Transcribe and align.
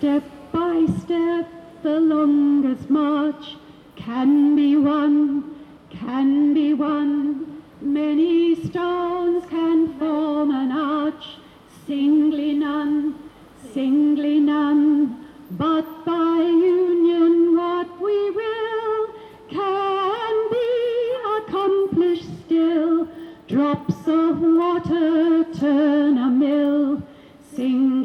Step 0.00 0.24
by 0.50 0.86
step, 1.04 1.46
the 1.82 2.00
longest 2.00 2.88
march 2.88 3.56
can 3.96 4.56
be 4.56 4.74
won, 4.74 5.54
can 5.90 6.54
be 6.54 6.72
won. 6.72 7.62
Many 7.82 8.54
stones 8.64 9.44
can 9.50 9.98
form 9.98 10.52
an 10.52 10.72
arch, 10.72 11.36
singly 11.86 12.54
none, 12.54 13.14
singly 13.74 14.40
none. 14.40 15.26
But 15.50 15.84
by 16.06 16.38
union, 16.48 17.54
what 17.58 18.00
we 18.00 18.30
will 18.30 19.08
can 19.50 20.50
be 20.50 21.12
accomplished 21.36 22.30
still. 22.46 23.06
Drops 23.48 24.08
of 24.08 24.40
water 24.40 25.44
turn 25.52 26.16
a 26.16 26.30
mill, 26.30 27.02
none, 27.54 27.99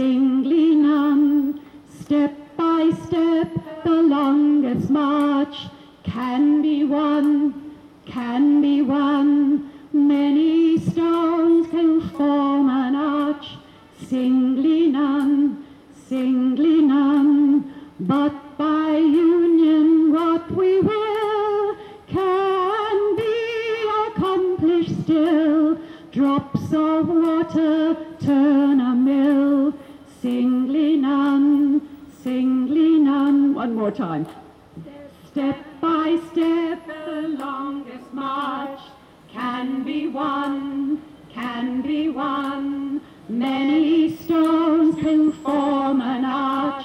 singly 0.00 0.74
none. 0.76 1.60
Step 2.00 2.32
by 2.56 2.90
step, 3.04 3.48
the 3.84 3.98
longest 4.16 4.88
march 4.88 5.56
can 6.04 6.62
be 6.62 6.84
won, 6.84 7.26
can 8.06 8.62
be 8.62 8.80
won. 8.80 9.28
Many 9.92 10.78
stones 10.78 11.68
can 11.68 12.00
form 12.16 12.70
an 12.70 12.94
arch, 12.96 13.46
singly 14.08 14.86
none, 14.86 15.66
singly 16.08 16.80
none. 16.80 17.70
But 18.00 18.34
by 18.56 18.96
union, 18.96 20.14
what 20.14 20.50
we 20.50 20.80
will 20.80 21.76
can 22.06 23.16
be 23.22 23.36
accomplished 24.06 24.96
still. 25.02 25.78
Drops 26.10 26.72
of 26.72 27.06
water 27.06 27.96
turn 28.24 28.80
a 28.80 28.94
mill, 28.94 29.59
none. 32.80 33.54
One 33.54 33.74
more 33.74 33.90
time. 33.90 34.26
Step 35.30 35.58
by 35.80 36.18
step, 36.32 36.86
the 36.86 37.28
longest 37.38 38.12
march 38.12 38.80
can 39.28 39.84
be 39.84 40.08
won, 40.08 41.02
can 41.32 41.82
be 41.82 42.08
won. 42.08 43.00
Many 43.28 44.16
stones 44.16 44.96
can 44.96 45.32
form 45.32 46.00
an 46.00 46.24
arch, 46.24 46.84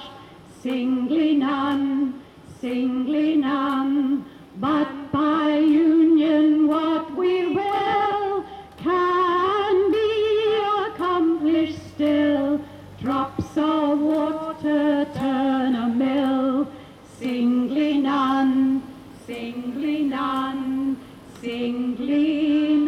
singly 0.61 1.35
none, 1.35 2.21
singly 2.61 3.35
none. 3.35 4.25
But 4.57 5.11
by 5.11 5.57
union, 5.57 6.67
what 6.67 7.15
we 7.15 7.47
will 7.47 8.45
can 8.77 9.91
be 9.91 10.61
accomplished 10.87 11.79
still. 11.95 12.63
Drops 13.01 13.57
of 13.57 13.99
water 13.99 15.05
turn 15.15 15.64
singly 22.15 22.84